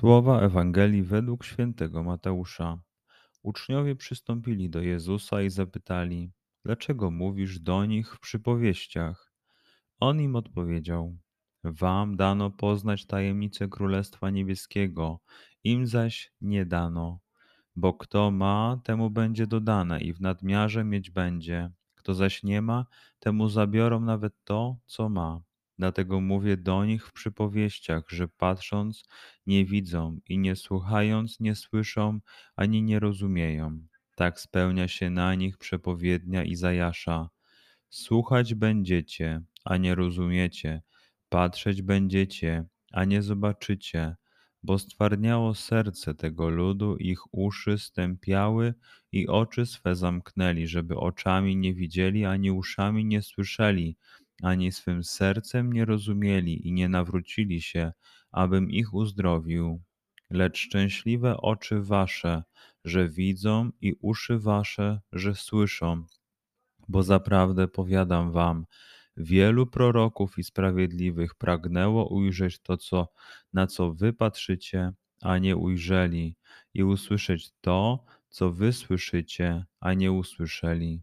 [0.00, 2.78] Słowa Ewangelii według świętego Mateusza.
[3.42, 6.32] Uczniowie przystąpili do Jezusa i zapytali:
[6.64, 9.32] Dlaczego mówisz do nich w przypowieściach?
[9.98, 11.16] On im odpowiedział:
[11.64, 15.20] Wam dano poznać tajemnicę Królestwa Niebieskiego,
[15.64, 17.20] im zaś nie dano.
[17.76, 21.70] Bo kto ma, temu będzie dodane i w nadmiarze mieć będzie.
[21.94, 22.86] Kto zaś nie ma,
[23.18, 25.40] temu zabiorą nawet to, co ma.
[25.80, 29.04] Dlatego mówię do nich w przypowieściach, że patrząc
[29.46, 32.20] nie widzą i nie słuchając nie słyszą
[32.56, 33.86] ani nie rozumieją.
[34.16, 37.30] Tak spełnia się na nich przepowiednia Izajasza.
[37.90, 40.82] Słuchać będziecie, a nie rozumiecie,
[41.28, 44.16] patrzeć będziecie, a nie zobaczycie,
[44.62, 48.74] bo stwardniało serce tego ludu, ich uszy stępiały
[49.12, 53.96] i oczy swe zamknęli, żeby oczami nie widzieli, ani uszami nie słyszeli,
[54.42, 57.92] ani swym sercem nie rozumieli i nie nawrócili się,
[58.30, 59.82] abym ich uzdrowił.
[60.30, 62.42] Lecz szczęśliwe oczy wasze,
[62.84, 66.04] że widzą, i uszy wasze, że słyszą.
[66.88, 68.66] Bo zaprawdę powiadam wam,
[69.16, 73.08] wielu proroków i sprawiedliwych pragnęło ujrzeć to, co,
[73.52, 74.92] na co wy patrzycie,
[75.22, 76.36] a nie ujrzeli,
[76.74, 81.02] i usłyszeć to, co wy słyszycie, a nie usłyszeli.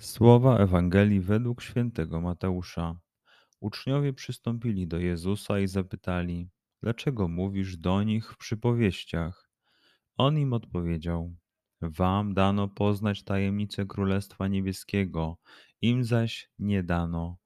[0.00, 2.98] Słowa Ewangelii według świętego Mateusza.
[3.60, 6.48] Uczniowie przystąpili do Jezusa i zapytali:
[6.82, 9.50] Dlaczego mówisz do nich w przypowieściach?
[10.16, 11.34] On im odpowiedział:
[11.80, 15.38] Wam dano poznać tajemnicę Królestwa Niebieskiego,
[15.80, 17.36] im zaś nie dano.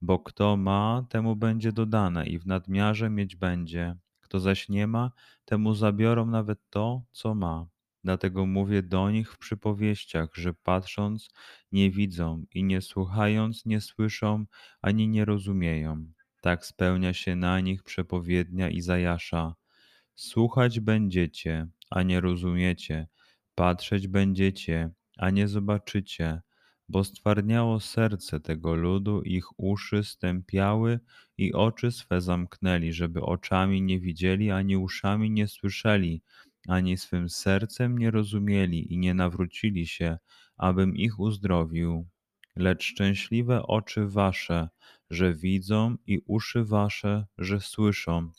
[0.00, 3.96] Bo kto ma, temu będzie dodane i w nadmiarze mieć będzie.
[4.20, 5.10] Kto zaś nie ma,
[5.44, 7.66] temu zabiorą nawet to, co ma.
[8.04, 11.28] Dlatego mówię do nich w przypowieściach, że patrząc
[11.72, 14.46] nie widzą i nie słuchając nie słyszą
[14.82, 16.06] ani nie rozumieją.
[16.40, 19.54] Tak spełnia się na nich przepowiednia Izajasza.
[20.14, 23.08] Słuchać będziecie, a nie rozumiecie,
[23.54, 26.40] patrzeć będziecie, a nie zobaczycie,
[26.88, 31.00] bo stwardniało serce tego ludu, ich uszy stępiały
[31.38, 36.22] i oczy swe zamknęli, żeby oczami nie widzieli, ani uszami nie słyszeli,
[36.68, 40.18] ani swym sercem nie rozumieli i nie nawrócili się,
[40.56, 42.08] abym ich uzdrowił.
[42.56, 44.68] Lecz szczęśliwe oczy wasze,
[45.10, 48.30] że widzą, i uszy wasze, że słyszą.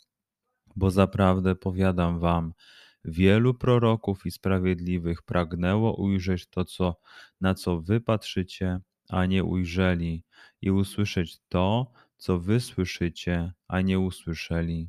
[0.76, 2.52] Bo zaprawdę powiadam wam,
[3.04, 6.96] wielu proroków i sprawiedliwych pragnęło ujrzeć to, co,
[7.40, 10.24] na co wy patrzycie, a nie ujrzeli,
[10.62, 14.88] i usłyszeć to, co wy słyszycie, a nie usłyszeli.